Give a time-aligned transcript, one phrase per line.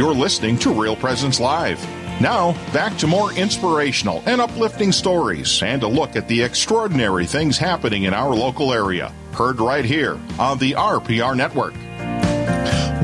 [0.00, 1.78] You're listening to Real Presence Live.
[2.22, 7.58] Now, back to more inspirational and uplifting stories and a look at the extraordinary things
[7.58, 9.12] happening in our local area.
[9.32, 11.74] Heard right here on the RPR Network.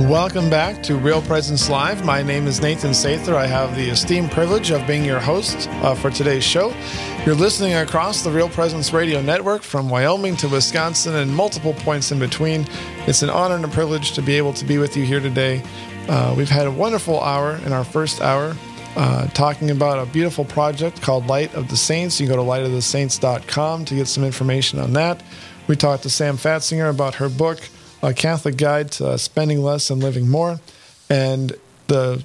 [0.09, 2.03] Welcome back to Real Presence Live.
[2.03, 3.35] My name is Nathan Sather.
[3.35, 6.75] I have the esteemed privilege of being your host uh, for today's show.
[7.27, 12.11] You're listening across the Real Presence Radio Network from Wyoming to Wisconsin and multiple points
[12.11, 12.67] in between.
[13.07, 15.62] It's an honor and a privilege to be able to be with you here today.
[16.09, 18.56] Uh, we've had a wonderful hour in our first hour
[18.97, 22.20] uh, talking about a beautiful project called Light of the Saints.
[22.20, 25.23] You can go to lightofthesaints.com to get some information on that.
[25.66, 27.61] We talked to Sam Fatzinger about her book
[28.02, 30.61] a Catholic Guide to Spending Less and Living More.
[31.11, 31.55] And
[31.88, 32.25] the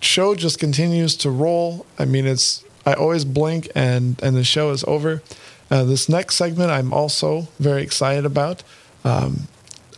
[0.00, 1.86] show just continues to roll.
[1.98, 5.22] I mean, it's I always blink and and the show is over.
[5.70, 8.62] Uh, this next segment, I'm also very excited about.
[9.04, 9.48] Um,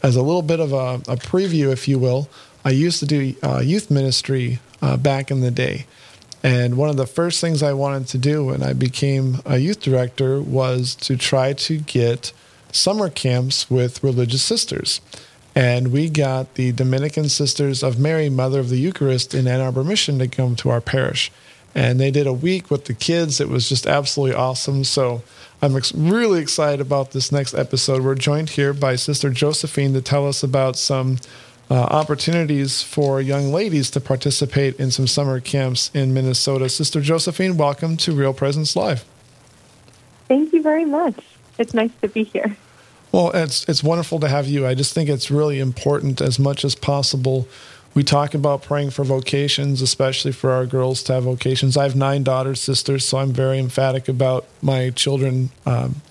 [0.02, 2.28] as a little bit of a, a, preview, if you will,
[2.66, 5.86] I used to do uh, youth ministry uh, back in the day.
[6.42, 9.81] And one of the first things I wanted to do when I became a youth
[9.81, 12.33] director was to try to get
[12.72, 15.00] summer camps with religious sisters.
[15.55, 19.84] And we got the Dominican Sisters of Mary, Mother of the Eucharist in Ann Arbor
[19.84, 21.31] Mission to come to our parish.
[21.72, 23.41] And they did a week with the kids.
[23.41, 24.83] It was just absolutely awesome.
[24.83, 25.22] So
[25.62, 28.03] I'm ex- really excited about this next episode.
[28.03, 31.19] We're joined here by Sister Josephine to tell us about some
[31.70, 36.69] uh, opportunities for young ladies to participate in some summer camps in Minnesota.
[36.69, 39.05] Sister Josephine, welcome to Real Presence Live.
[40.28, 41.19] Thank you very much.
[41.59, 42.56] It's nice to be here.
[43.12, 44.67] Well, it's it's wonderful to have you.
[44.67, 47.48] I just think it's really important as much as possible.
[47.94, 51.78] We talk about praying for vocations, especially for our girls to have vocations.
[51.78, 56.03] I have nine daughters, sisters, so I'm very emphatic about my children um,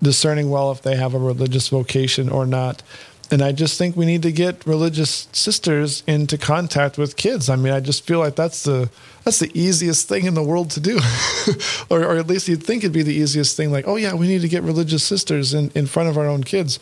[0.00, 2.82] discerning well if they have a religious vocation or not
[3.30, 7.50] and I just think we need to get religious sisters into contact with kids.
[7.50, 8.90] I mean, I just feel like that's the
[9.24, 10.98] that's the easiest thing in the world to do,
[11.90, 13.70] or, or at least you'd think it'd be the easiest thing.
[13.70, 16.42] Like, oh yeah, we need to get religious sisters in in front of our own
[16.42, 16.78] kids.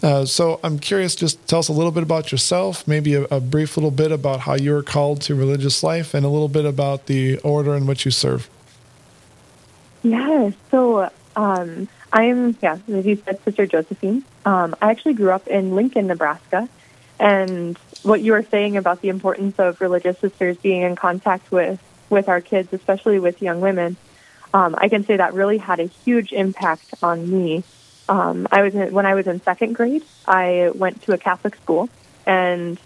[0.00, 1.16] Uh, so I'm curious.
[1.16, 4.40] Just tell us a little bit about yourself, maybe a, a brief little bit about
[4.40, 7.86] how you were called to religious life, and a little bit about the order in
[7.86, 8.48] which you serve.
[10.02, 10.52] Yeah.
[10.70, 11.10] So.
[11.34, 14.24] Um, I'm, yeah, as you said, Sister Josephine.
[14.44, 16.68] Um, I actually grew up in Lincoln, Nebraska.
[17.20, 21.82] And what you were saying about the importance of religious sisters being in contact with,
[22.08, 23.96] with our kids, especially with young women,
[24.54, 27.64] um, I can say that really had a huge impact on me.
[28.08, 31.56] Um, I was in, when I was in second grade, I went to a Catholic
[31.56, 31.90] school,
[32.24, 32.80] and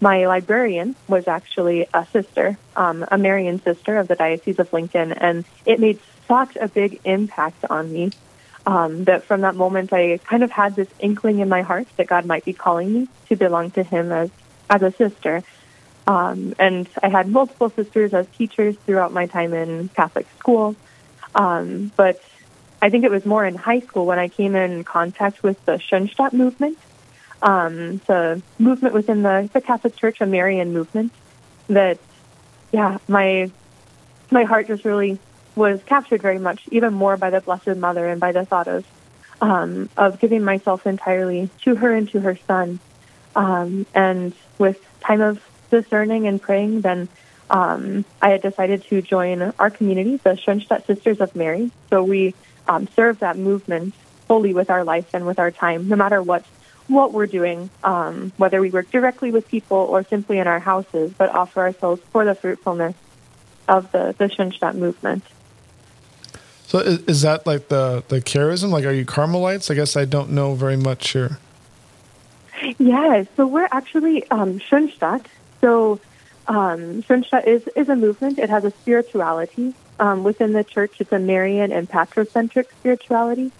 [0.00, 5.12] my librarian was actually a sister, um, a Marian sister of the Diocese of Lincoln,
[5.12, 8.10] and it made such a big impact on me
[8.68, 12.06] um, that from that moment I kind of had this inkling in my heart that
[12.06, 14.30] God might be calling me to belong to Him as
[14.68, 15.42] as a sister.
[16.06, 20.76] Um, and I had multiple sisters as teachers throughout my time in Catholic school.
[21.34, 22.20] Um, but
[22.82, 25.78] I think it was more in high school when I came in contact with the
[25.78, 26.78] Schoenstatt movement,
[27.40, 31.12] um, the movement within the, the Catholic Church, a Marian movement,
[31.68, 31.98] that,
[32.70, 33.50] yeah, my
[34.30, 35.18] my heart just really
[35.58, 38.86] was captured very much, even more by the Blessed Mother and by the thought of
[39.40, 42.78] um, of giving myself entirely to her and to her son.
[43.36, 47.08] Um, and with time of discerning and praying, then
[47.50, 51.70] um, I had decided to join our community, the Schoenstatt Sisters of Mary.
[51.90, 52.34] So we
[52.66, 53.94] um, serve that movement
[54.26, 56.44] fully with our life and with our time, no matter what
[56.88, 61.12] what we're doing, um, whether we work directly with people or simply in our houses,
[61.18, 62.94] but offer ourselves for the fruitfulness
[63.68, 65.22] of the, the Schoenstatt movement.
[66.68, 68.68] So is, is that like the the charism?
[68.68, 69.70] Like, are you Carmelites?
[69.70, 71.38] I guess I don't know very much here.
[72.76, 74.60] Yeah, so we're actually um.
[75.62, 75.98] So
[76.46, 78.38] um, is is a movement.
[78.38, 81.00] It has a spirituality um, within the church.
[81.00, 83.50] It's a Marian and patrocentric spirituality.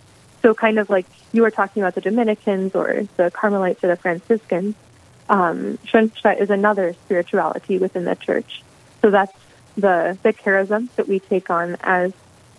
[0.42, 3.96] So kind of like you were talking about the Dominicans or the Carmelites or the
[3.96, 4.74] Franciscans.
[5.30, 8.62] Um, is another spirituality within the church.
[9.00, 9.32] So that's
[9.76, 12.12] the the charism that we take on as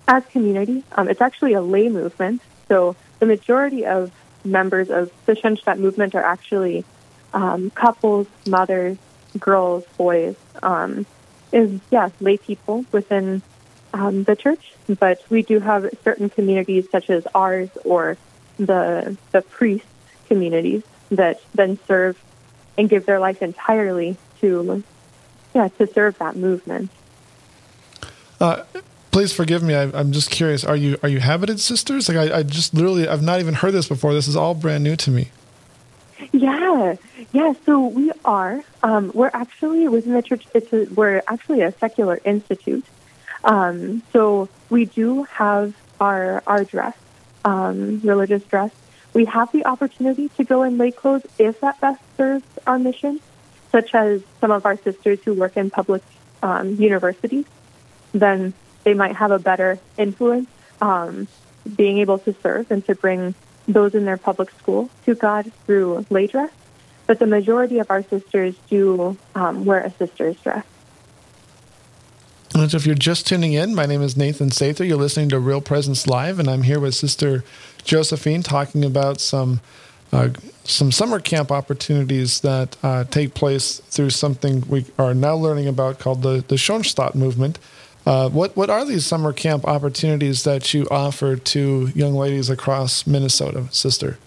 [0.09, 0.83] as community.
[0.93, 4.11] Um, it's actually a lay movement, so the majority of
[4.43, 6.83] members of the Schoenstatt movement are actually
[7.33, 8.97] um, couples, mothers,
[9.37, 10.35] girls, boys.
[10.63, 11.05] Um,
[11.51, 13.41] is yeah, lay people within
[13.93, 18.17] um, the church, but we do have certain communities such as ours or
[18.57, 19.85] the the priest
[20.27, 22.21] communities that then serve
[22.77, 24.83] and give their life entirely to
[25.53, 26.89] yeah to serve that movement.
[28.39, 28.63] Uh,
[29.11, 29.75] please forgive me.
[29.75, 30.63] I, am just curious.
[30.63, 32.09] Are you are you habited sisters?
[32.09, 34.13] Like I, I just literally I've not even heard this before.
[34.13, 35.29] This is all brand new to me.
[36.31, 36.95] Yeah,
[37.31, 37.53] yeah.
[37.65, 38.63] So we are.
[38.83, 40.45] Um, we're actually within the church.
[40.53, 42.85] It's a, we're actually a secular institute,
[43.43, 46.95] um, so we do have our our dress,
[47.45, 48.71] um, religious dress.
[49.13, 53.19] We have the opportunity to go in lay clothes if that best serves our mission,
[53.71, 56.03] such as some of our sisters who work in public
[56.43, 57.45] um, universities.
[58.11, 58.53] Then
[58.89, 60.49] they might have a better influence,
[60.81, 61.27] um,
[61.75, 63.35] being able to serve and to bring
[63.67, 66.51] those in their public school to God through lay dress
[67.09, 70.63] but the majority of our sisters do um, wear a sister's dress.
[72.53, 74.87] And so if you're just tuning in, my name is Nathan Sather.
[74.87, 77.43] You're listening to Real Presence Live, and I'm here with Sister
[77.83, 79.59] Josephine talking about some
[80.13, 80.29] uh,
[80.65, 85.97] some summer camp opportunities that uh, take place through something we are now learning about
[85.97, 87.57] called the the Schoenstatt movement.
[88.05, 93.05] Uh, what what are these summer camp opportunities that you offer to young ladies across
[93.05, 94.17] Minnesota, Sister?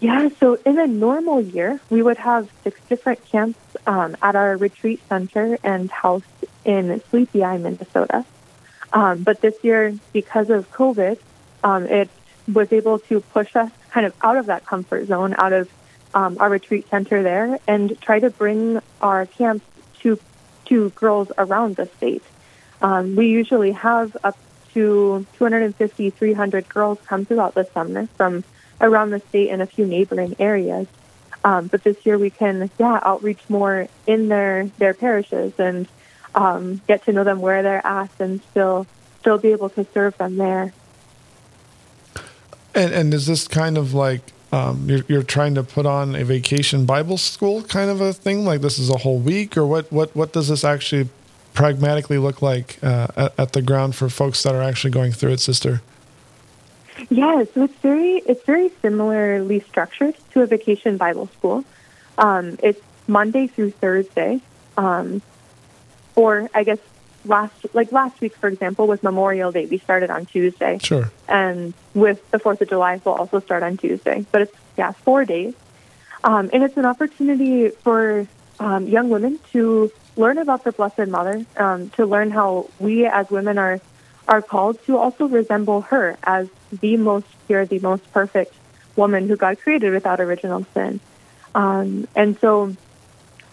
[0.00, 4.56] Yeah, so in a normal year, we would have six different camps um, at our
[4.56, 6.22] retreat center and house
[6.64, 8.24] in Sleepy Eye, Minnesota.
[8.92, 11.18] Um, but this year, because of COVID,
[11.64, 12.10] um, it
[12.52, 15.70] was able to push us kind of out of that comfort zone, out of
[16.14, 19.64] um, our retreat center there, and try to bring our camps
[20.70, 22.22] to girls around the state.
[22.80, 24.38] Um, we usually have up
[24.72, 28.44] to 250, 300 girls come throughout the summer from
[28.80, 30.86] around the state and a few neighboring areas.
[31.44, 35.88] Um, but this year we can, yeah, outreach more in their their parishes and
[36.34, 38.86] um, get to know them where they're at and still
[39.20, 40.72] still be able to serve them there.
[42.74, 46.24] And and is this kind of like um, you're, you're trying to put on a
[46.24, 48.44] vacation Bible school kind of a thing?
[48.44, 49.90] Like this is a whole week, or what?
[49.92, 51.08] What what does this actually
[51.54, 55.32] pragmatically look like uh, at, at the ground for folks that are actually going through
[55.32, 55.82] it, sister?
[57.08, 61.64] Yeah, so it's very it's very similarly structured to a vacation Bible school.
[62.18, 64.40] Um, it's Monday through Thursday,
[64.76, 65.22] um,
[66.14, 66.78] or I guess
[67.24, 69.66] last like last week, for example, was Memorial Day.
[69.66, 70.78] We started on Tuesday.
[70.78, 71.10] Sure.
[71.28, 74.24] And with the Fourth of July, we'll also start on Tuesday.
[74.30, 75.54] But it's yeah, four days,
[76.24, 78.26] um, and it's an opportunity for
[78.58, 83.30] um, young women to learn about the Blessed Mother, um, to learn how we as
[83.30, 83.80] women are
[84.28, 88.54] are called to also resemble her as the most pure, the most perfect
[88.96, 91.00] woman who God created without original sin.
[91.54, 92.76] Um, and so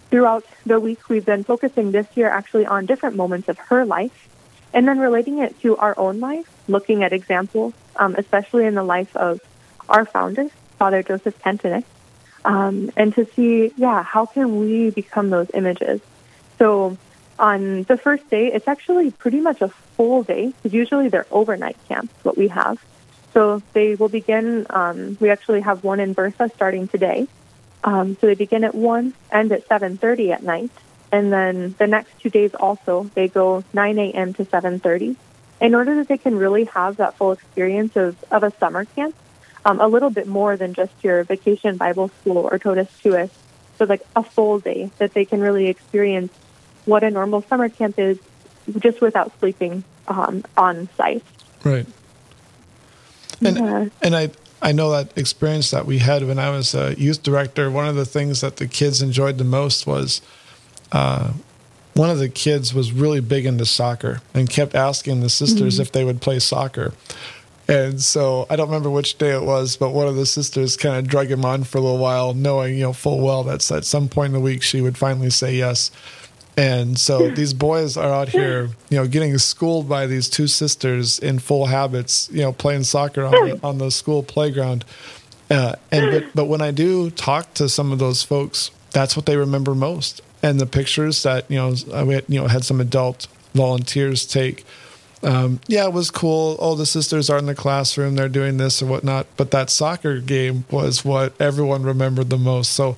[0.09, 4.27] throughout the week, we've been focusing this year actually on different moments of her life
[4.73, 8.83] and then relating it to our own life, looking at examples, um, especially in the
[8.83, 9.39] life of
[9.89, 11.85] our founder, Father Joseph Kentenich,
[12.45, 16.01] um, and to see, yeah, how can we become those images?
[16.57, 16.97] So
[17.39, 21.77] on the first day, it's actually pretty much a full day because usually they're overnight
[21.87, 22.77] camps, what we have.
[23.33, 27.27] So they will begin, um, we actually have one in Bertha starting today.
[27.83, 30.71] Um, so they begin at 1, end at 7.30 at night.
[31.11, 34.33] And then the next two days also, they go 9 a.m.
[34.33, 35.15] to 7.30
[35.59, 39.15] in order that they can really have that full experience of, of a summer camp,
[39.65, 43.29] um, a little bit more than just your vacation Bible school or totus tuus.
[43.77, 46.33] So like a full day that they can really experience
[46.85, 48.19] what a normal summer camp is
[48.79, 51.23] just without sleeping um, on site.
[51.63, 51.85] Right.
[53.43, 53.89] And yeah.
[54.01, 54.31] and I
[54.61, 57.69] I know that experience that we had when I was a youth director.
[57.69, 60.21] One of the things that the kids enjoyed the most was,
[60.91, 61.33] uh,
[61.93, 65.81] one of the kids was really big into soccer and kept asking the sisters mm-hmm.
[65.83, 66.93] if they would play soccer.
[67.67, 70.95] And so I don't remember which day it was, but one of the sisters kind
[70.95, 73.85] of drug him on for a little while, knowing you know full well that at
[73.85, 75.91] some point in the week she would finally say yes.
[76.57, 81.19] And so these boys are out here, you know, getting schooled by these two sisters
[81.19, 84.83] in full habits, you know, playing soccer on the, on the school playground.
[85.49, 89.25] Uh, and but, but when I do talk to some of those folks, that's what
[89.25, 90.21] they remember most.
[90.43, 94.65] And the pictures that you know, we had, you know had some adult volunteers take.
[95.23, 96.57] Um, yeah, it was cool.
[96.59, 99.25] Oh, the sisters are in the classroom; they're doing this or whatnot.
[99.35, 102.71] But that soccer game was what everyone remembered the most.
[102.73, 102.97] So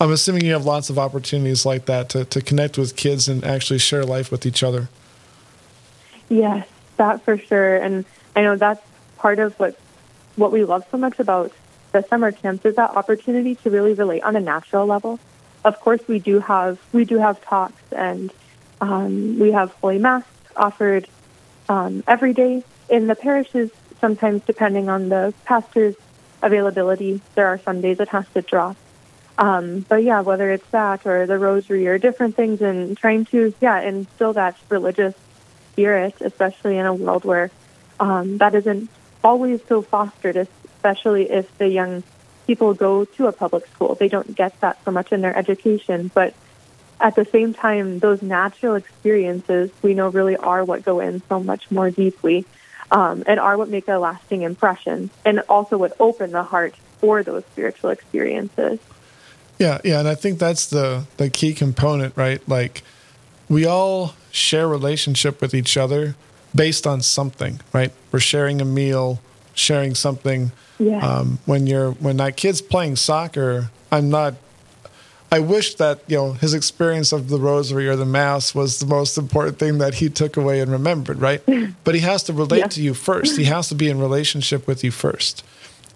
[0.00, 3.44] I'm assuming you have lots of opportunities like that to, to connect with kids and
[3.44, 4.88] actually share life with each other.
[6.30, 6.66] Yes,
[6.96, 7.76] that for sure.
[7.76, 8.80] And I know that's
[9.18, 9.78] part of what
[10.36, 11.52] what we love so much about
[11.92, 15.20] the summer camps is that opportunity to really relate on a natural level.
[15.64, 18.32] Of course, we do have we do have talks and
[18.80, 20.24] um, we have Holy Mass
[20.56, 21.08] offered
[21.68, 23.70] um, every day in the parishes.
[24.00, 25.94] Sometimes, depending on the pastor's
[26.40, 28.76] availability, there are some days it has to drop.
[29.40, 33.54] Um, but yeah, whether it's that or the rosary or different things and trying to,
[33.60, 35.14] yeah, instill that religious
[35.72, 37.50] spirit, especially in a world where
[37.98, 38.90] um, that isn't
[39.24, 42.02] always so fostered, especially if the young
[42.46, 43.94] people go to a public school.
[43.94, 46.34] They don't get that so much in their education, but
[47.00, 51.40] at the same time, those natural experiences we know really are what go in so
[51.40, 52.44] much more deeply
[52.90, 57.22] um, and are what make a lasting impression and also what open the heart for
[57.22, 58.78] those spiritual experiences.
[59.60, 62.40] Yeah, yeah, and I think that's the the key component, right?
[62.48, 62.82] Like
[63.48, 66.16] we all share relationship with each other
[66.54, 67.92] based on something, right?
[68.10, 69.20] We're sharing a meal,
[69.54, 70.50] sharing something.
[70.78, 70.98] Yeah.
[71.06, 74.34] Um, when you're when that kid's playing soccer, I'm not.
[75.32, 78.86] I wish that you know his experience of the rosary or the mass was the
[78.86, 81.42] most important thing that he took away and remembered, right?
[81.84, 82.66] but he has to relate Yeah.
[82.68, 83.36] to you first.
[83.36, 85.44] He has to be in relationship with you first,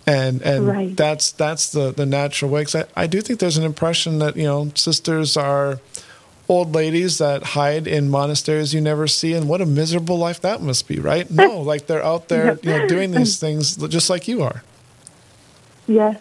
[0.07, 0.97] and and Right.
[0.97, 2.65] that's that's the the natural way.
[2.65, 5.81] 'Cause I, I do think there's an impression that you know sisters are
[6.49, 10.61] old ladies that hide in monasteries you never see and what a miserable life that
[10.61, 14.29] must be right no like they're out there you know doing these things just like
[14.29, 14.63] you are
[15.87, 16.19] Yes.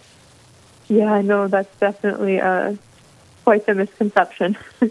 [0.89, 2.75] Yeah, I know that's definitely uh,
[3.45, 4.57] quite the misconception.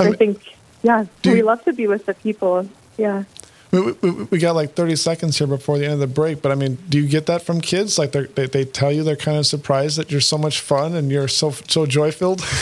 [0.00, 2.66] I mean, think, yeah, we you- love to be with the people.
[2.96, 3.24] Yeah.
[3.70, 6.50] We, we, we got like 30 seconds here before the end of the break but
[6.50, 9.16] i mean do you get that from kids like they're, they, they tell you they're
[9.16, 12.42] kind of surprised that you're so much fun and you're so so joy filled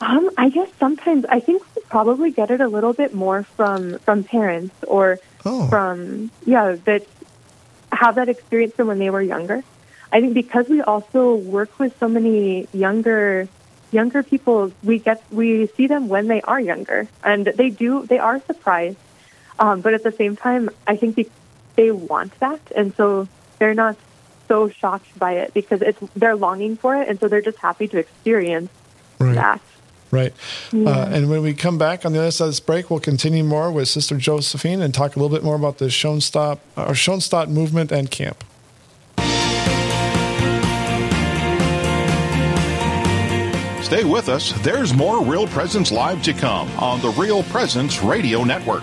[0.00, 3.98] Um, I guess sometimes I think we probably get it a little bit more from
[4.00, 5.66] from parents or Oh.
[5.68, 7.04] from yeah that
[7.90, 9.64] have that experience from when they were younger.
[10.12, 13.48] I think because we also work with so many younger
[13.90, 18.18] younger people, we get we see them when they are younger, and they do they
[18.18, 18.98] are surprised.
[19.58, 21.26] Um, but at the same time, I think they,
[21.76, 23.26] they want that, and so
[23.58, 23.96] they're not
[24.46, 27.88] so shocked by it because it's they're longing for it, and so they're just happy
[27.88, 28.70] to experience
[29.18, 29.34] Right.
[29.34, 29.60] that.
[30.10, 30.32] Right.
[30.72, 33.44] Uh, and when we come back on the other side of this break, we'll continue
[33.44, 37.50] more with Sister Josephine and talk a little bit more about the Schoenstatt, or Schoenstatt
[37.50, 38.42] movement and camp.
[43.82, 44.52] Stay with us.
[44.60, 48.82] There's more Real Presence Live to come on the Real Presence Radio Network.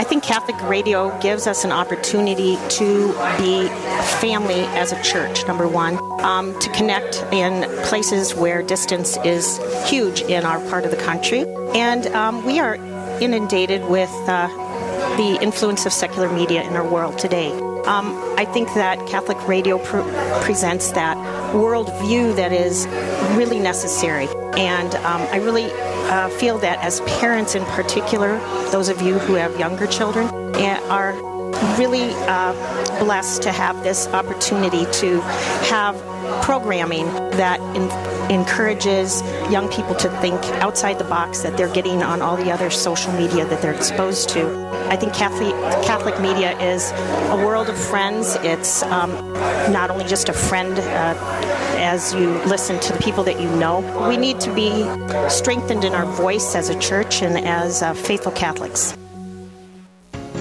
[0.00, 3.68] I think Catholic radio gives us an opportunity to be
[4.18, 10.22] family as a church, number one, um, to connect in places where distance is huge
[10.22, 11.44] in our part of the country.
[11.74, 12.76] And um, we are
[13.20, 14.48] inundated with uh,
[15.18, 17.50] the influence of secular media in our world today.
[17.84, 20.00] Um, I think that Catholic radio pr-
[20.42, 21.18] presents that
[21.52, 22.86] worldview that is
[23.36, 24.28] really necessary.
[24.56, 25.70] And um, I really
[26.10, 28.38] uh, feel that as parents in particular,
[28.70, 30.26] those of you who have younger children,
[30.56, 31.14] eh, are
[31.78, 32.52] really uh,
[32.98, 35.20] blessed to have this opportunity to
[35.70, 35.96] have
[36.42, 37.90] programming that in-
[38.30, 42.70] encourages young people to think outside the box that they're getting on all the other
[42.70, 44.68] social media that they're exposed to.
[44.90, 46.92] I think Catholic, Catholic media is
[47.30, 48.36] a world of friends.
[48.42, 49.10] It's um,
[49.72, 51.14] not only just a friend uh,
[51.80, 53.80] as you listen to the people that you know.
[54.08, 54.70] We need to be
[55.28, 58.96] strengthened in our voice as a church and as uh, faithful Catholics.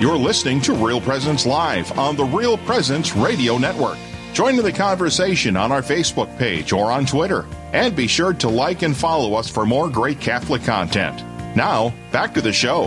[0.00, 3.98] You're listening to Real Presence Live on the Real Presence Radio Network.
[4.32, 7.44] Join in the conversation on our Facebook page or on Twitter.
[7.74, 11.22] And be sure to like and follow us for more great Catholic content.
[11.54, 12.86] Now, back to the show.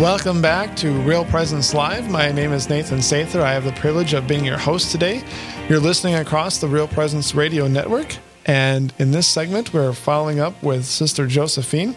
[0.00, 2.10] Welcome back to Real Presence Live.
[2.10, 3.40] My name is Nathan Sather.
[3.40, 5.22] I have the privilege of being your host today.
[5.68, 8.16] You're listening across the Real Presence Radio Network.
[8.44, 11.96] And in this segment, we're following up with Sister Josephine.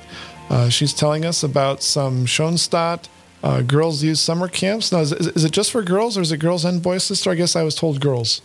[0.51, 3.07] Uh, she's telling us about some Schoenstatt
[3.43, 4.91] uh, girls' use summer camps.
[4.91, 7.29] Now, is, is it just for girls or is it girls and boys, sister?
[7.29, 8.41] I guess I was told girls.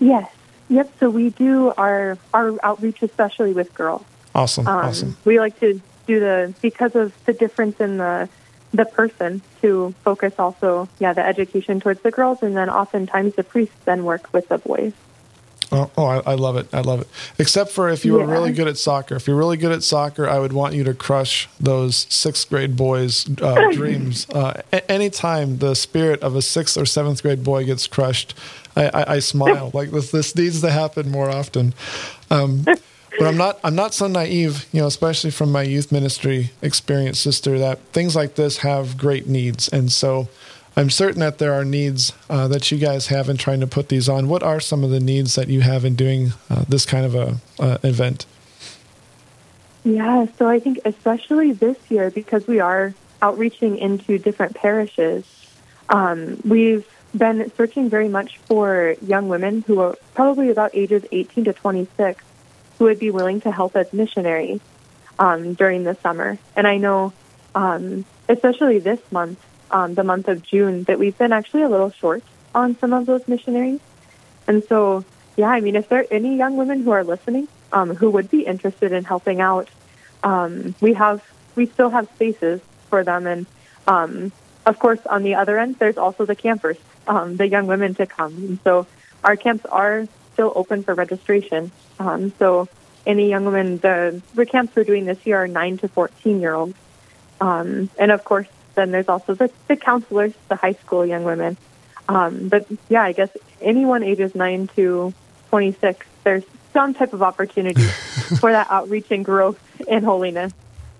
[0.00, 0.28] Yes,
[0.70, 0.92] Yep.
[1.00, 4.04] So we do our our outreach, especially with girls.
[4.34, 4.66] Awesome.
[4.66, 5.16] Um, awesome.
[5.24, 8.28] We like to do the because of the difference in the
[8.72, 13.42] the person to focus also, yeah, the education towards the girls, and then oftentimes the
[13.42, 14.92] priests then work with the boys.
[15.70, 16.72] Oh, oh I, I, love it.
[16.72, 17.08] I love it.
[17.38, 19.16] Except for if you were really good at soccer.
[19.16, 22.76] If you're really good at soccer, I would want you to crush those sixth grade
[22.76, 24.26] boys' uh, dreams.
[24.30, 28.34] Uh, a- anytime the spirit of a sixth or seventh grade boy gets crushed,
[28.76, 29.70] I, I, I smile.
[29.74, 31.74] like this, this needs to happen more often.
[32.30, 36.50] Um, but I'm not I'm not so naive, you know, especially from my youth ministry
[36.62, 40.28] experience, sister, that things like this have great needs, and so
[40.78, 43.88] I'm certain that there are needs uh, that you guys have in trying to put
[43.88, 44.28] these on.
[44.28, 47.16] What are some of the needs that you have in doing uh, this kind of
[47.16, 48.26] a uh, event?
[49.82, 55.24] Yeah, so I think especially this year because we are outreaching into different parishes,
[55.88, 61.46] um, we've been searching very much for young women who are probably about ages 18
[61.46, 62.22] to 26
[62.78, 64.60] who would be willing to help as missionaries
[65.18, 66.38] um, during the summer.
[66.54, 67.12] And I know,
[67.56, 71.90] um, especially this month, um, the month of June, that we've been actually a little
[71.90, 72.22] short
[72.54, 73.80] on some of those missionaries.
[74.46, 75.04] And so,
[75.36, 78.30] yeah, I mean, if there are any young women who are listening um, who would
[78.30, 79.68] be interested in helping out,
[80.22, 81.22] um, we have
[81.54, 83.26] we still have spaces for them.
[83.26, 83.46] And
[83.86, 84.32] um,
[84.64, 88.06] of course, on the other end, there's also the campers, um, the young women to
[88.06, 88.34] come.
[88.34, 88.86] And so,
[89.22, 90.06] our camps are
[90.38, 91.72] still open for registration.
[91.98, 92.68] Um, so
[93.04, 96.54] any young women, the, the camps we're doing this year are 9 to 14 year
[96.54, 96.76] olds.
[97.40, 98.46] Um, and of course,
[98.78, 101.56] then there's also the, the counselors, the high school young women.
[102.08, 103.30] Um, but yeah, I guess
[103.60, 105.12] anyone ages 9 to
[105.50, 107.82] 26, there's some type of opportunity
[108.40, 110.52] for that outreach and growth in holiness.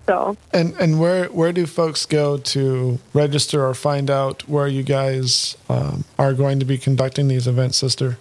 [0.05, 0.35] So.
[0.51, 5.55] And and where where do folks go to register or find out where you guys
[5.69, 8.17] um, are going to be conducting these events, sister?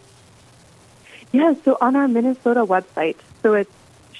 [1.33, 3.73] Yeah, so on our Minnesota website, so it's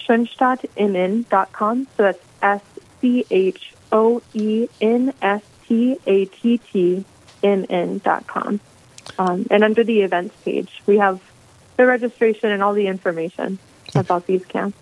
[0.07, 1.89] schoenstattmn.com.
[1.97, 2.63] So that's S
[3.01, 7.05] C H O E N S T A T T
[7.43, 8.61] M N.com.
[9.19, 11.21] Um, and under the events page, we have
[11.77, 13.59] the registration and all the information
[13.95, 14.77] about these camps.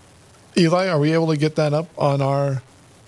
[0.57, 2.63] Eli, are we able to get that up on our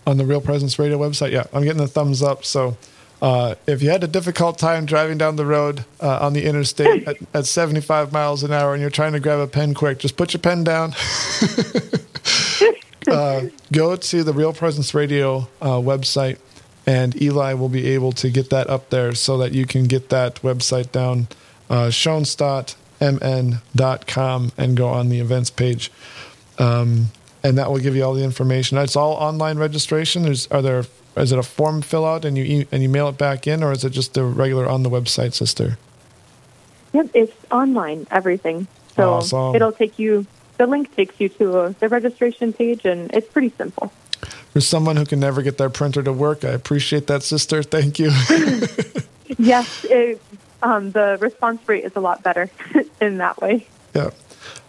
[0.07, 1.33] on the Real Presence Radio website?
[1.33, 2.45] Yeah, I'm getting the thumbs up.
[2.45, 2.77] So
[3.21, 7.09] uh, if you had a difficult time driving down the road uh, on the interstate
[7.09, 10.17] at, at, 75 miles an hour and you're trying to grab a pen quick, just
[10.17, 10.93] put your pen down.
[13.11, 16.39] uh, go to the Real Presence Radio uh, website,
[16.87, 20.09] and Eli will be able to get that up there so that you can get
[20.11, 21.29] that website down,
[21.71, 21.91] uh,
[24.57, 25.91] and go on the events page.
[26.59, 27.07] Um,
[27.43, 28.79] and that will give you all the information.
[28.79, 30.25] It's all online registration.
[30.25, 30.85] There's are there
[31.17, 33.73] is it a form fill out and you and you mail it back in, or
[33.73, 35.79] is it just a regular on the website, sister?
[36.93, 38.67] Yep, it's online everything.
[38.97, 39.55] So awesome.
[39.55, 40.27] it'll take you.
[40.59, 43.93] The link takes you to a, the registration page, and it's pretty simple.
[44.53, 47.63] For someone who can never get their printer to work, I appreciate that, sister.
[47.63, 48.11] Thank you.
[49.39, 50.21] yes, it,
[50.63, 52.51] um, the response rate is a lot better
[53.01, 53.67] in that way.
[53.95, 54.11] Yeah.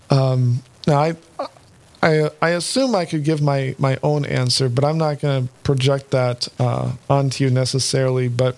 [0.10, 1.16] Um, now, I
[2.02, 5.54] I, I assume I could give my, my own answer, but I'm not going to
[5.64, 8.30] project that uh, onto you necessarily.
[8.30, 8.56] But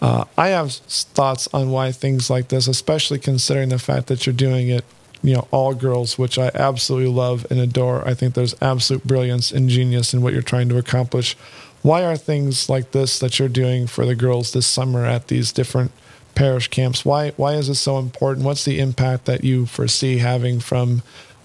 [0.00, 4.34] uh, I have thoughts on why things like this, especially considering the fact that you're
[4.34, 4.84] doing it,
[5.24, 8.06] you know, all girls, which I absolutely love and adore.
[8.06, 11.34] I think there's absolute brilliance and genius in what you're trying to accomplish.
[11.80, 15.50] Why are things like this that you're doing for the girls this summer at these
[15.50, 15.92] different
[16.34, 17.06] parish camps?
[17.06, 18.44] Why why is this so important?
[18.44, 21.02] What's the impact that you foresee having from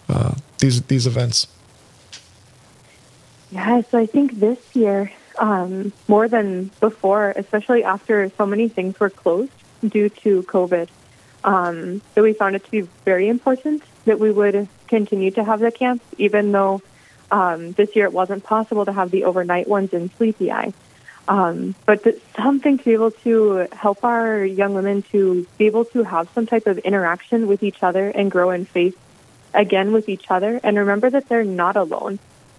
[0.09, 1.47] uh, these these events?
[3.51, 8.99] Yeah, so I think this year, um, more than before, especially after so many things
[8.99, 9.51] were closed
[9.87, 10.89] due to COVID,
[11.43, 15.59] um, so we found it to be very important that we would continue to have
[15.59, 16.81] the camps, even though
[17.31, 20.73] um, this year it wasn't possible to have the overnight ones in Sleepy Eye.
[21.27, 22.03] Um, but
[22.35, 26.47] something to be able to help our young women to be able to have some
[26.47, 28.97] type of interaction with each other and grow in faith
[29.53, 32.17] again with each other and remember that they're not alone,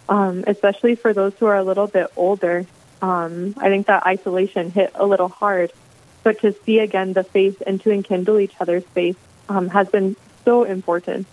[0.08, 2.64] um, especially for those who are a little bit older.
[3.02, 5.72] Um, I think that isolation hit a little hard,
[6.22, 10.16] but to see again the faith and to enkindle each other's faith um, has been
[10.44, 11.26] so important.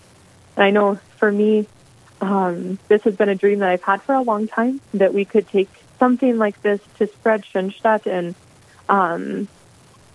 [0.56, 1.68] And I know for me,
[2.22, 5.26] um, this has been a dream that I've had for a long time that we
[5.26, 5.70] could take
[6.00, 8.36] something like this to spread Schoenstatt and
[8.90, 9.48] um,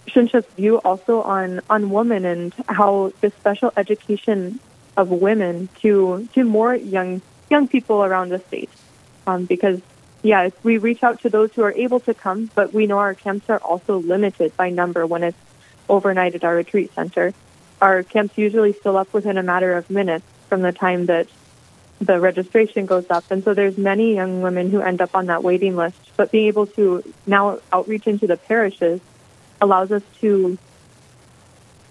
[0.08, 4.58] Schoenstatt's view also on, on women and how the special education
[4.96, 8.70] of women to to more young young people around the state.
[9.26, 9.80] Um, because
[10.22, 13.14] yeah, we reach out to those who are able to come, but we know our
[13.14, 15.38] camps are also limited by number when it's
[15.88, 17.35] overnight at our retreat center.
[17.80, 21.26] our camps usually fill up within a matter of minutes from the time that
[22.00, 23.28] the registration goes up.
[23.30, 25.98] And so there's many young women who end up on that waiting list.
[26.16, 29.00] But being able to now outreach into the parishes
[29.61, 30.58] allows us to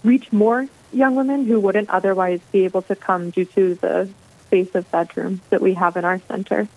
[0.02, 4.08] reach more young women who wouldn't otherwise be able to come due to the
[4.46, 6.68] space of bedrooms that we have in our center.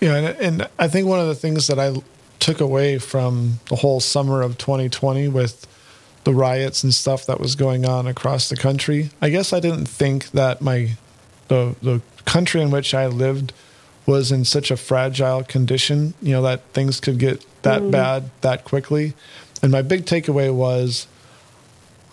[0.00, 1.94] Yeah, and, and I think one of the things that I
[2.38, 5.66] took away from the whole summer of 2020 with
[6.24, 9.86] the riots and stuff that was going on across the country, I guess I didn't
[9.86, 10.90] think that my
[11.48, 13.52] the the country in which I lived
[14.06, 17.90] was in such a fragile condition, you know, that things could get that mm.
[17.90, 19.14] bad that quickly.
[19.62, 21.06] And my big takeaway was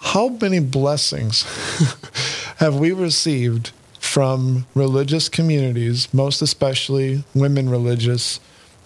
[0.02, 1.44] how many blessings
[2.58, 3.72] have we received
[4.14, 8.40] from religious communities, most especially women religious,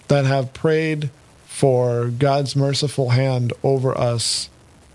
[0.06, 1.10] that have prayed
[1.44, 4.48] for God's merciful hand over us.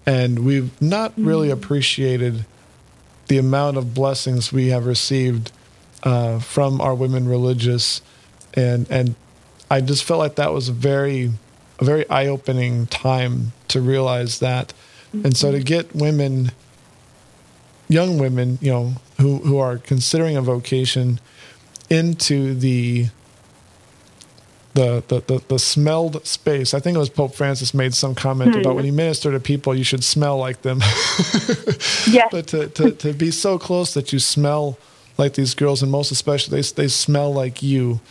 [0.07, 1.51] And we've not really mm.
[1.51, 2.47] appreciated
[3.27, 5.51] the amount of blessings we have received
[6.01, 8.01] uh, from our women religious.
[8.55, 9.13] And, and
[9.69, 11.29] I just felt like that was a very,
[11.77, 14.73] a very eye opening time to realize that.
[15.13, 15.25] Mm-hmm.
[15.27, 16.49] And so to get women
[17.93, 21.19] young women, you know, who who are considering a vocation
[21.89, 23.07] into the
[24.75, 26.73] the, the, the, the, smelled space.
[26.73, 28.61] I think it was Pope Francis made some comment hmm.
[28.61, 30.79] about when you minister to people, you should smell like them.
[32.09, 32.27] yes.
[32.31, 34.79] But to, to, to be so close that you smell
[35.19, 38.01] like these girls, and most especially, they, they smell like you.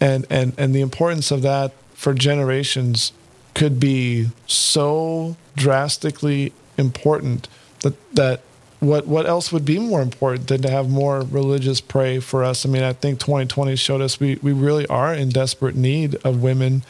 [0.00, 3.12] And, and, and the importance of that for generations
[3.54, 7.46] could be so drastically important
[7.80, 8.40] that, that
[8.86, 12.64] what what else would be more important than to have more religious pray for us?
[12.64, 16.42] I mean, I think 2020 showed us we, we really are in desperate need of
[16.42, 16.82] women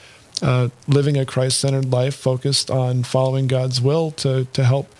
[0.42, 4.94] uh, living a Christ centered life focused on following God's will to, to help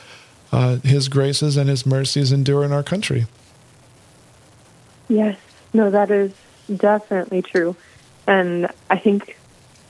[0.53, 3.27] uh, His graces and His mercies endure in our country.
[5.09, 5.39] Yes,
[5.73, 6.33] no, that is
[6.75, 7.77] definitely true.
[8.27, 9.37] And I think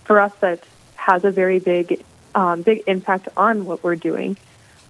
[0.04, 0.64] for us, that
[0.96, 4.36] has a very big, um, big impact on what we're doing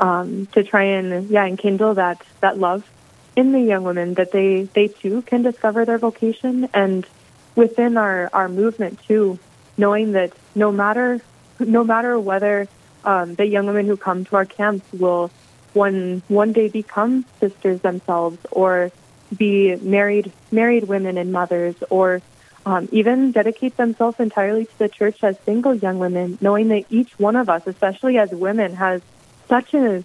[0.01, 2.89] um, to try and yeah enkindle that that love
[3.35, 6.69] in the young women that they they too can discover their vocation.
[6.75, 7.07] And
[7.55, 9.39] within our our movement too
[9.77, 11.21] knowing that no matter
[11.61, 12.69] no matter whether
[13.05, 15.31] um, the young women who come to our camps will
[15.73, 18.91] one one day become sisters themselves or
[19.37, 22.23] be married married women and mothers or
[22.67, 27.17] um, even dedicate themselves entirely to the church as single young women, knowing that each
[27.17, 29.03] one of us, especially as women, has
[29.49, 30.05] such a,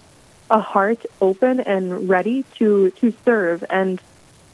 [0.50, 4.02] a heart open and ready to, to serve and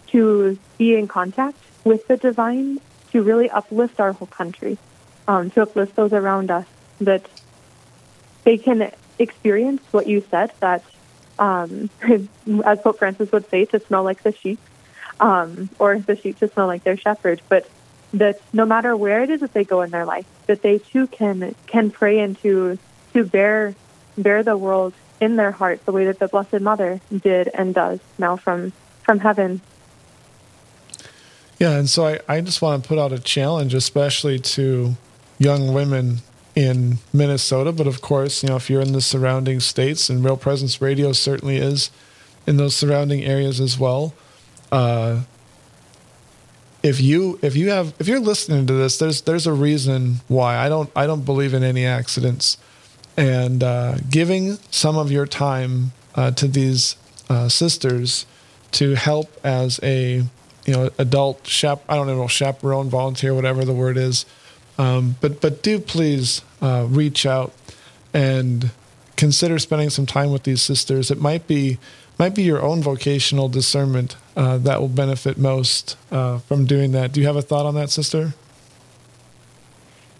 [0.07, 2.79] to be in contact with the divine
[3.11, 4.77] to really uplift our whole country,
[5.27, 6.65] um, to uplift those around us,
[7.01, 7.25] that
[8.43, 10.83] they can experience what you said, that
[11.39, 11.89] um,
[12.65, 14.59] as Pope Francis would say, to smell like the sheep,
[15.19, 17.69] um, or the sheep to smell like their shepherd, but
[18.13, 21.07] that no matter where it is that they go in their life, that they too
[21.07, 22.77] can can pray and to
[23.13, 23.75] to bear
[24.17, 27.99] bear the world in their heart the way that the Blessed Mother did and does
[28.17, 29.61] now from from heaven.
[31.59, 34.95] Yeah, and so I, I just want to put out a challenge, especially to
[35.39, 36.17] young women
[36.55, 40.37] in Minnesota, but of course, you know, if you're in the surrounding states, and Real
[40.37, 41.89] Presence Radio certainly is
[42.45, 44.13] in those surrounding areas as well.
[44.71, 45.21] Uh,
[46.83, 50.57] if you if you have if you're listening to this, there's there's a reason why
[50.57, 52.57] I don't I don't believe in any accidents
[53.17, 56.95] and uh, giving some of your time uh, to these
[57.29, 58.25] uh, sisters
[58.71, 60.23] to help as a
[60.65, 64.25] you know adult chap I don't know chaperone volunteer whatever the word is.
[64.77, 67.53] Um, but but do please uh, reach out
[68.13, 68.69] and
[69.15, 71.09] consider spending some time with these sisters.
[71.09, 71.79] It might be
[72.19, 77.11] might be your own vocational discernment uh, that will benefit most uh, from doing that.
[77.11, 78.33] Do you have a thought on that sister?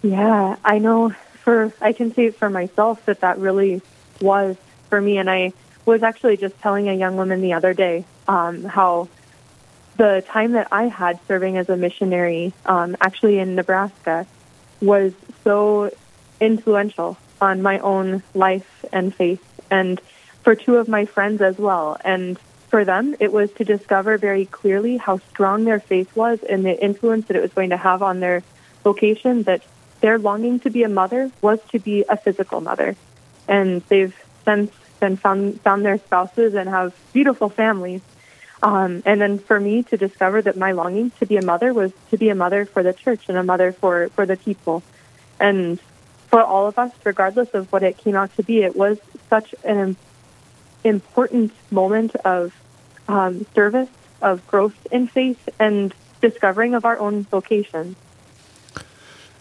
[0.01, 1.13] Yeah I know
[1.47, 3.81] for I can say for myself that that really
[4.19, 4.57] was
[4.89, 5.17] for me.
[5.17, 5.53] And I
[5.86, 9.07] was actually just telling a young woman the other day um, how
[9.95, 14.27] the time that I had serving as a missionary, um, actually in Nebraska,
[14.81, 15.13] was
[15.45, 15.89] so
[16.41, 20.01] influential on my own life and faith, and
[20.43, 21.95] for two of my friends as well.
[22.03, 26.65] And for them, it was to discover very clearly how strong their faith was and
[26.65, 28.43] the influence that it was going to have on their
[28.83, 29.43] vocation.
[29.43, 29.63] That
[30.01, 32.95] their longing to be a mother was to be a physical mother.
[33.47, 34.15] And they've
[34.47, 38.01] since then found, found their spouses and have beautiful families.
[38.63, 41.91] Um, and then for me to discover that my longing to be a mother was
[42.12, 44.81] to be a mother for the church and a mother for, for the people.
[45.39, 45.79] And
[46.27, 48.97] for all of us, regardless of what it came out to be, it was
[49.29, 49.95] such an
[50.83, 52.55] important moment of
[53.07, 53.89] um, service,
[54.21, 57.95] of growth in faith, and discovering of our own vocation.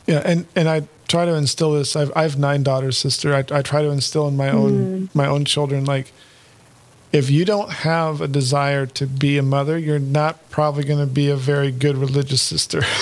[0.07, 1.97] Yeah, and, and I try to instill this.
[1.97, 3.35] I've, I have nine daughters, sister.
[3.35, 5.19] I, I try to instill in my own mm-hmm.
[5.19, 6.13] my own children like
[7.13, 11.13] if you don't have a desire to be a mother, you're not probably going to
[11.13, 12.83] be a very good religious sister.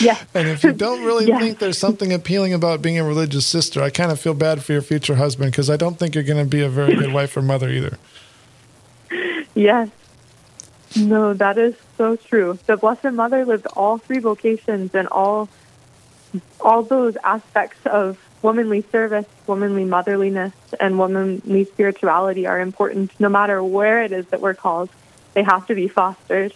[0.00, 0.18] Yeah.
[0.34, 1.38] and if you don't really Yeah.
[1.38, 4.72] think there's something appealing about being a religious sister, I kind of feel bad for
[4.72, 7.36] your future husband because I don't think you're going to be a very good wife
[7.36, 7.98] or mother either.
[9.54, 9.90] Yes.
[10.96, 12.58] No, that is so true.
[12.66, 15.48] The Blessed Mother lived all three vocations and all
[16.60, 23.62] all those aspects of womanly service, womanly motherliness, and womanly spirituality are important no matter
[23.62, 24.90] where it is that we're called.
[25.34, 26.52] They have to be fostered.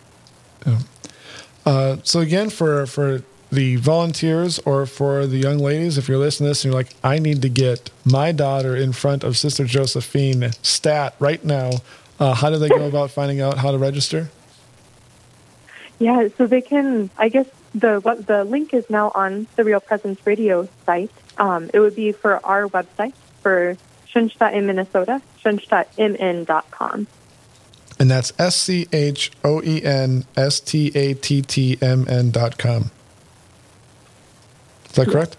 [1.64, 6.46] Uh, so again, for for the volunteers or for the young ladies, if you're listening
[6.46, 9.64] to this and you're like, I need to get my daughter in front of Sister
[9.64, 11.70] Josephine stat right now,
[12.18, 14.30] uh, how do they go about finding out how to register?
[15.98, 17.08] Yeah, so they can.
[17.16, 17.46] I guess
[17.78, 21.10] the what the link is now on the Real Presence Radio site.
[21.38, 23.12] Um, it would be for our website
[23.42, 23.76] for
[24.08, 27.06] Schoenstatt in Minnesota, schoenstattmn.com.
[27.98, 32.30] And that's S C H O E N S T A T T M N
[32.30, 32.90] dot com.
[34.90, 35.36] Is that correct?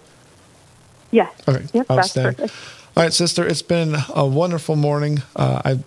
[1.10, 1.32] Yes.
[1.48, 2.34] Okay, Yep, that's outstanding.
[2.34, 2.96] perfect.
[2.96, 5.22] All right, sister, it's been a wonderful morning.
[5.36, 5.78] Uh, I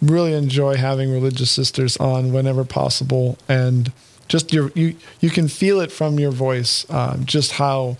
[0.00, 3.92] really enjoy having religious sisters on whenever possible, and
[4.30, 7.98] just your you you can feel it from your voice, um, just how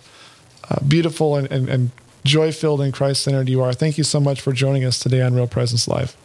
[0.71, 1.91] uh, beautiful and, and, and
[2.25, 3.73] joy filled and Christ centered you are.
[3.73, 6.17] Thank you so much for joining us today on Real Presence Live.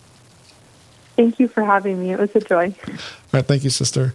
[1.16, 2.12] Thank you for having me.
[2.12, 2.76] It was a joy.
[2.88, 2.94] All
[3.34, 4.14] right, thank you, sister.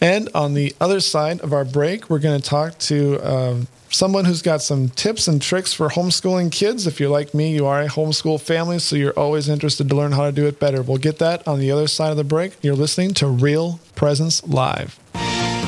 [0.00, 4.26] And on the other side of our break, we're going to talk to um, someone
[4.26, 6.86] who's got some tips and tricks for homeschooling kids.
[6.86, 10.12] If you're like me, you are a homeschool family, so you're always interested to learn
[10.12, 10.82] how to do it better.
[10.82, 12.52] We'll get that on the other side of the break.
[12.62, 15.01] You're listening to Real Presence Live.